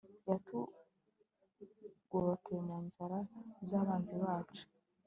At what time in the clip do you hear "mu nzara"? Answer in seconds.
2.67-3.17